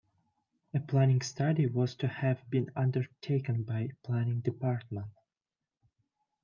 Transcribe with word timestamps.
A 0.73 0.79
planning 0.79 1.21
study 1.21 1.67
was 1.67 1.93
to 1.97 2.07
have 2.07 2.49
been 2.49 2.71
undertaken 2.75 3.61
by 3.61 3.83
the 3.89 3.93
Planning 4.01 4.39
Department. 4.39 5.11